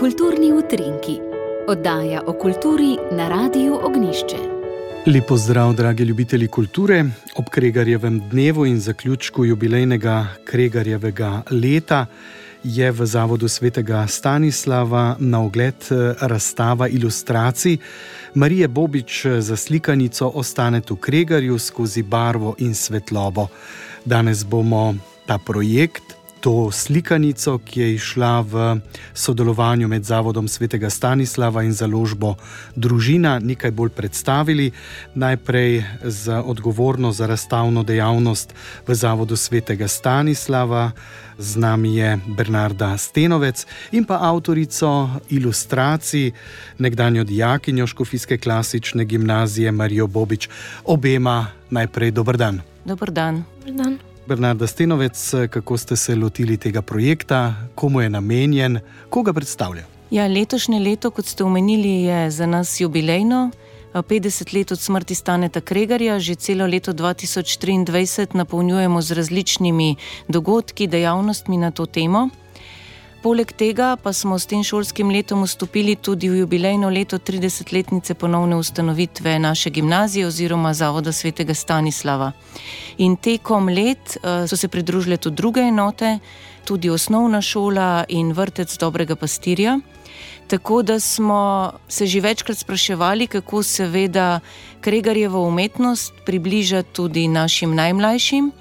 [0.00, 1.18] Kulturni utrinki,
[1.68, 4.36] oddaja o kulturi na Radiu Ognišče.
[5.06, 7.04] Lepo zdrav, dragi ljubitelji kulture.
[7.36, 12.06] Ob Kregarjevem dnevu in zaključku jubilejnega Kregarjevega leta
[12.64, 17.76] je v Zavodu svetega Stanislava na ogled eh, razstava ilustracij
[18.34, 23.46] Marije Bobič za slikanico Ostane tu Kregarju skozi barvo in svetlobo.
[24.04, 24.94] Danes bomo
[25.26, 28.80] ta projekt to slikanico, ki je išla v
[29.14, 32.34] sodelovanju med Zavodom svetega Stanislava in založbo
[32.76, 34.70] Družina, nekaj bolj predstavili.
[35.14, 38.54] Najprej za odgovorno za razstavno dejavnost
[38.86, 40.90] v Zavodu svetega Stanislava.
[41.38, 46.32] Z nami je Bernarda Stenovec in pa avtorico ilustracij,
[46.78, 50.48] nekdanjo dijakinjo Škofijske klasične gimnazije Marijo Bobič.
[50.84, 52.60] Obema najprej dober dan.
[52.84, 53.44] Dober dan.
[53.60, 54.09] Dobar dan.
[54.30, 59.82] Bernarda Stenovec, kako ste se lotili tega projekta, komu je namenjen, koga predstavlja?
[60.10, 63.50] Ja, letošnje leto, kot ste omenili, je za nas jubilejno.
[63.94, 69.96] 50 let od smrti Staneta Kregarja, že celo leto 2023 napolnjujemo z različnimi
[70.28, 72.28] dogodki, dejavnostmi na to temo.
[73.20, 78.56] Poleg tega pa smo s tem šolskim letom vstopili tudi v jubilejno leto 30-letnice ponovne
[78.56, 82.32] ustanovitve naše gimnazije oziroma Zavoda svetega Stanislava.
[82.98, 86.18] In tekom let uh, so se pridružile tudi druge enote,
[86.64, 89.78] tudi osnovna šola in vrtec dobrega pastirja.
[90.48, 94.40] Tako da smo se že večkrat spraševali, kako seveda
[94.80, 98.52] Kregarjevo umetnost približati tudi našim najmlajšim.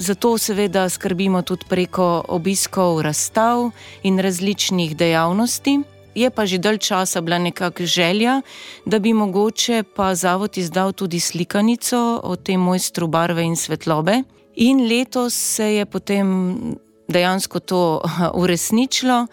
[0.00, 3.70] Zato seveda skrbimo tudi preko obiskov razstav
[4.02, 5.80] in različnih dejavnosti.
[6.14, 8.40] Je pa že dalj časa bila nekakšna želja,
[8.86, 14.22] da bi mogoče pa zavod izdal tudi slikanico o tem mojstru barve in svetlobe.
[14.56, 16.56] In letos se je potem
[17.08, 18.00] dejansko to
[18.42, 19.26] uresničilo.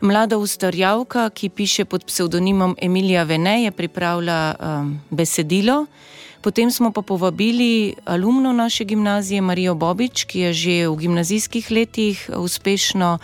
[0.00, 5.86] Mlada ustvarjalka, ki piše pod psevdonimom Emilija Vene, je pripravila um, besedilo.
[6.42, 12.30] Potem smo pa povabili alumno naše gimnazije Marijo Bobič, ki je že v gimnazijskih letih
[12.34, 13.18] uspešno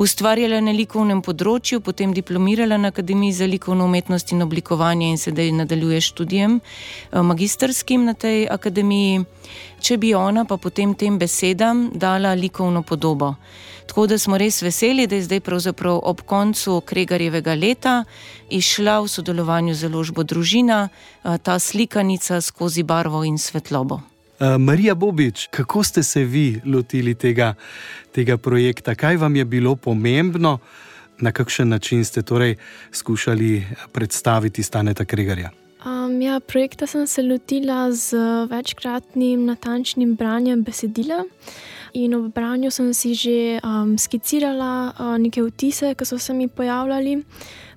[0.00, 5.52] ustvarjala na likovnem področju, potem diplomirala na Akademiji za likovno umetnost in oblikovanje in sedaj
[5.58, 9.24] nadaljuje študijem eh, magisterskim na tej akademiji.
[9.80, 13.34] Če bi ona pa potem tem besedam dala likovno podobo.
[13.90, 18.04] Tako da smo res veseli, da je zdaj pravzaprav ob koncu Kregarjevega leta
[18.48, 24.09] išla v sodelovanju z založbo Družina eh, ta slikanica skozi barvo in svetlobo.
[24.40, 27.54] Uh, Marija Bobič, kako ste se vi lotili tega,
[28.12, 28.94] tega projekta?
[28.94, 30.58] Kaj vam je bilo pomembno,
[31.18, 32.56] na kakšen način ste torej
[32.92, 35.50] skušali predstaviti Staneta Kregarja?
[35.84, 38.16] Um, ja, projekta sem se lotila z
[38.50, 41.24] večkratnim natančnim branjem besedila.
[41.92, 46.48] In ob branju sem si že um, skicirala uh, neke vtise, ki so se mi
[46.48, 47.24] pojavljali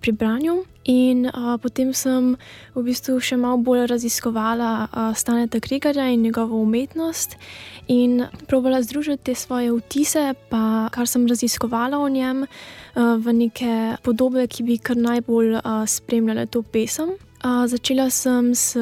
[0.02, 0.64] pri branju.
[0.86, 2.34] In uh, potem sem
[2.76, 7.38] v bistvu še malo bolj raziskovala uh, Staneta Kregarja in njegovo umetnost.
[7.88, 13.76] In probala združiti te svoje vtise, pa kar sem raziskovala o njem, uh, v neke
[14.04, 17.16] podobe, ki bi kar najbolj uh, spremljale to pesem.
[17.44, 18.76] Uh, začela sem s,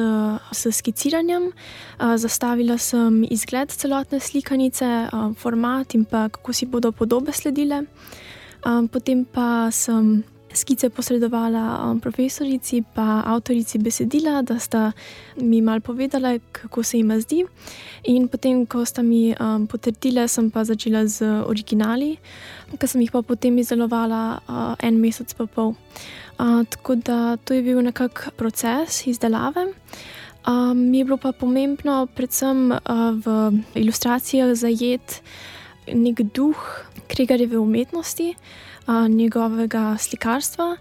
[0.54, 6.90] s skiciranjem, uh, zastavila sem izgled celotne slikanice, uh, format in pa kako si bodo
[6.90, 7.84] podobe sledile.
[8.62, 10.22] Um, potem pa sem
[10.54, 12.84] skice posredovala um, profesorici in
[13.24, 14.92] avtorici besedila, da sta
[15.36, 17.44] mi mal povedala, kako se jim zdi.
[18.04, 22.16] In potem, ko sta mi um, potrdila, sem pa začela z originali,
[22.78, 25.74] ki sem jih pa potem izdelovala uh, en mesec pa pol
[26.68, 29.66] tako da to je bil nekakšen proces izdelave.
[30.46, 32.80] Uh, mi je bilo pa pomembno, predvsem uh,
[33.14, 35.22] v ilustracijah, zajeti
[35.94, 36.58] nek duh
[37.06, 38.71] Kregarjeve umetnosti, uh,
[39.08, 40.76] njegovega slikarstva.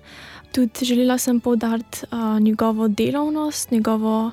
[0.51, 4.31] Tudi želela sem poudariti uh, njegovo delovnost, njegovo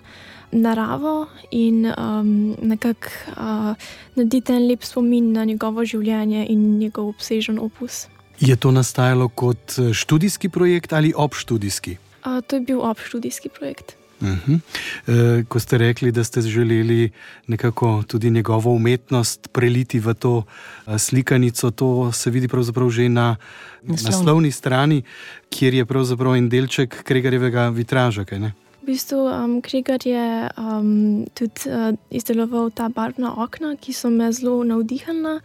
[0.52, 3.76] naravo in um, nekako uh,
[4.14, 8.06] narediti en lep spomin na njegovo življenje in njegov obsežen opus.
[8.40, 11.96] Je to nastajalo kot študijski projekt ali obštudijski?
[12.22, 13.96] A, to je bil obštudijski projekt.
[14.20, 14.60] Uh -huh.
[15.40, 17.10] e, ko ste rekli, da ste želeli
[17.46, 20.42] nekako tudi njegovo umetnost preliti v to
[20.86, 23.36] eh, slikanico, to se vidi pravzaprav že na
[23.82, 25.02] naslovni strani,
[25.50, 28.24] kjer je pravzaprav en delček Kregarjevega vitraža.
[28.24, 28.50] Kaj,
[28.88, 34.64] bistvu um, Krigar je um, tudi uh, izdeloval ta barvna okna, ki so me zelo
[34.64, 35.38] navdihnila.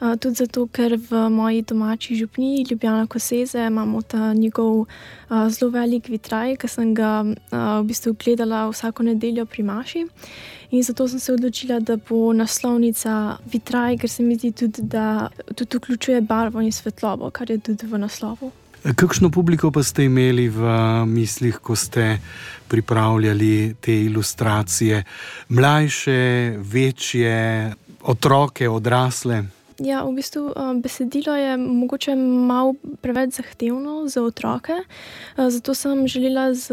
[0.00, 5.70] Uh, tudi zato, ker v moji domači župni, Ljubljana Koseze, imamo ta njegov uh, zelo
[5.74, 10.06] velik vitraj, ki sem ga uh, v bistvu gledala vsako nedeljo pri Maši.
[10.70, 15.28] In zato sem se odločila, da bo naslovnica vitraj, ker se mi zdi tudi, da
[15.54, 18.52] tudi vključuje barvo in svetlobo, kar je tudi v naslovu.
[18.80, 20.64] Kakšno publiko pa ste imeli v
[21.04, 22.16] mislih, ko ste
[22.68, 25.04] pripravljali te ilustracije?
[25.48, 27.72] Mlajše, večje,
[28.02, 29.59] otroke, odrasle?
[29.80, 34.72] Ja, v bistvu besedilo je mogoče malo preveč zahtevno za otroke,
[35.36, 36.68] zato sem želela z,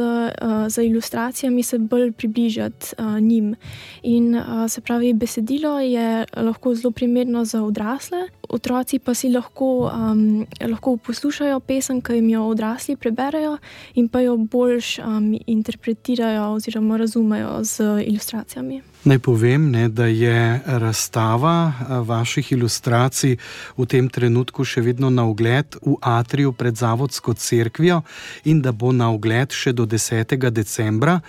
[0.68, 3.56] z ilustracijami se bolj približati njim.
[4.04, 4.36] In
[4.68, 10.98] se pravi, besedilo je lahko zelo primerno za odrasle, otroci pa si lahko, um, lahko
[10.98, 13.58] poslušajo pesem, ki jim jo odrasli preberajo,
[13.96, 18.82] in pa jo boljš um, interpretirajo oziroma razumejo z ilustracijami.
[19.04, 21.74] Naj povem, ne, da je razstava
[22.06, 23.38] vaših ilustracij
[23.78, 28.02] v tem trenutku še vedno na ogled v Atriju pred Zavodsko crkvijo
[28.44, 30.50] in da bo na ogled še do 10.
[30.50, 31.20] decembra.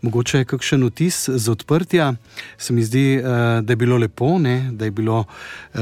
[0.00, 2.14] Mogoče je kakšen vtis z odprtja.
[2.58, 3.20] Se mi zdi,
[3.62, 5.24] da je bilo lepo, ne, da je bilo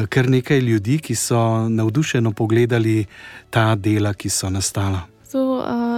[0.08, 3.06] kar nekaj ljudi, ki so navdušeno pogledali
[3.50, 5.15] ta dela, ki so nastala.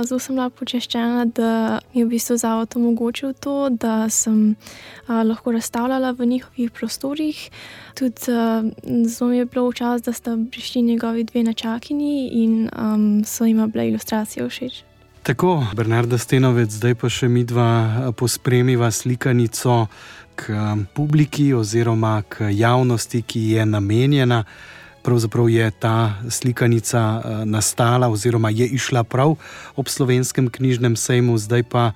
[0.05, 5.23] Zelo sem bila počaščena, da mi je v bistvu zavod omogočil to, da sem uh,
[5.25, 7.51] lahko razstavljala v njihovih prostorih.
[7.95, 8.69] Tudi uh,
[9.07, 13.65] zelo mi je bilo včasih, da sta prišli njegovi dve načakini in um, so jim
[13.71, 14.83] bile ilustracije všeč.
[15.23, 19.87] Tako, Bernarda Stenovec, zdaj pa še mi dva pospremiva slikanico
[20.39, 20.55] k
[20.95, 24.45] publiki oziroma k javnosti, ki je namenjena
[25.03, 29.37] pravzaprav je ta slikanica eh, nastala oziroma je išla prav
[29.77, 31.93] ob slovenskem knjižnem sejmu, zdaj pa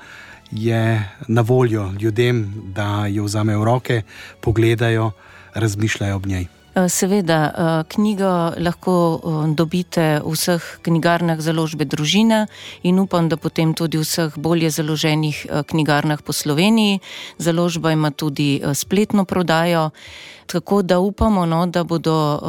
[0.51, 4.03] je na voljo ljudem, da jo vzamejo v roke,
[4.41, 5.11] pogledajo,
[5.55, 6.47] razmišljajo ob njej.
[6.75, 9.21] Eh, seveda, eh, knjigo lahko
[9.55, 12.47] dobite v vseh knjigarnah založbe družine
[12.83, 17.01] in upam, da potem tudi v vseh bolje založenih knjigarnah po Sloveniji.
[17.39, 19.91] Založba ima tudi spletno prodajo,
[20.47, 22.41] tako da upamo, no, da bodo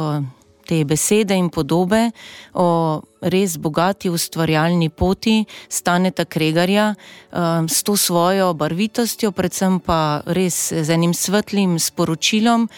[0.66, 2.10] te besede in podobe
[2.52, 6.94] o res bogati ustvarjalni poti Staneta Kregarja
[7.32, 12.68] um, s to svojo barvitostjo, predvsem pa res z enim svetlim sporočilom,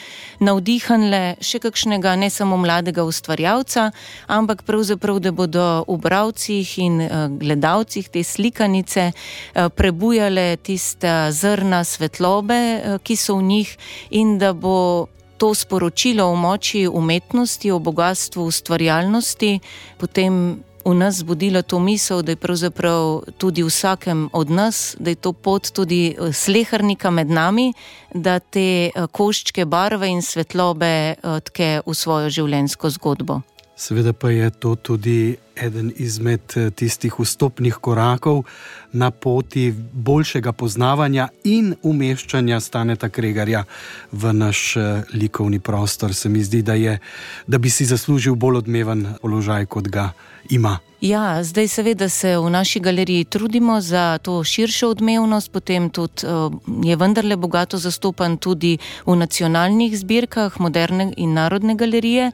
[0.41, 3.91] navdihanle še kakšnega ne samo mladega ustvarjalca,
[4.31, 11.83] ampak pravzaprav, da bodo v bravcih in uh, gledalcih te slikanice uh, prebujale tiste zrna
[11.85, 13.77] svetlobe, uh, ki so v njih
[14.15, 19.61] in da bo to sporočilo o moči umetnosti, o bogatstvu ustvarjalnosti,
[19.99, 25.15] potem v nas zbudilo to misel, da je pravzaprav tudi vsakem od nas, da je
[25.15, 27.73] to pot tudi eh, slehrnika med nami,
[28.15, 33.41] da te eh, koščke barve in svetlobe eh, tke v svojo življenjsko zgodbo.
[33.77, 38.45] Seveda pa je to tudi eden izmed eh, tistih vstopnih korakov
[38.93, 43.65] na poti boljšega poznavanja in umeščanja Staneta Kregarja
[44.13, 46.15] v naš eh, likovni prostor.
[46.15, 46.99] Se mi zdi, da, je,
[47.47, 50.11] da bi si zaslužil bolj odmeven položaj, kot ga
[50.51, 50.79] ima.
[51.01, 56.53] Ja, zdaj seveda se v naši galeriji trudimo za to širšo odmevnost, potem tudi uh,
[56.85, 62.33] je vendarle bogato zastopan tudi v nacionalnih zbirkah moderne in narodne galerije.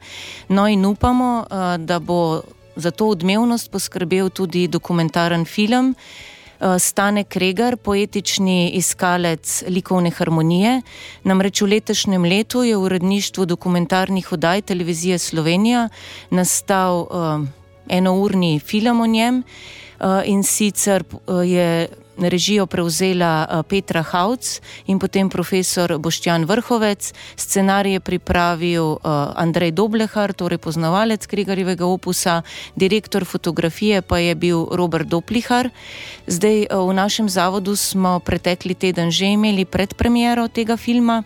[0.49, 1.45] No in upamo,
[1.77, 2.41] da bo
[2.75, 5.95] za to odmevnost poskrbel tudi dokumentaren film.
[6.79, 10.81] Stane Kregar, poetični iskalec likovne harmonije.
[11.23, 15.89] Namreč v letošnjem letu je v uredništvu dokumentarnih oddaj televizije Slovenija
[16.29, 17.43] nastal uh,
[17.89, 21.03] enourni film o njem uh, in sicer
[21.45, 29.33] je režijo prevzela uh, Petra Hauc in potem profesor Boštjan Vrhovec, scenarij je pripravil uh,
[29.35, 32.41] Andrej Doblehar, torej poznavalec Krigarjevega opusa,
[32.75, 35.69] direktor fotografije pa je bil Robert Doplihar.
[36.27, 41.23] Zdaj uh, v našem zavodu smo pretekli teden že imeli predpremiero tega filma.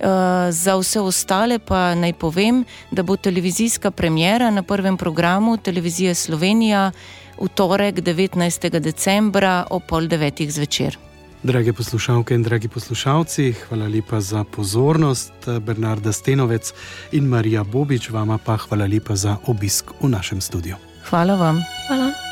[0.00, 6.14] Uh, za vse ostale pa naj povem, da bo televizijska premjera na prvem programu Televizije
[6.14, 6.92] Slovenija
[7.40, 8.68] v torek 19.
[8.80, 10.98] decembra ob pol devetih zvečer.
[11.42, 15.32] Drage poslušalke in dragi poslušalci, hvala lepa za pozornost.
[15.60, 16.72] Bernarda Stenovec
[17.12, 20.76] in Marija Bobič, vama pa hvala lepa za obisk v našem studiu.
[21.08, 21.64] Hvala vam.
[21.88, 22.29] Hvala.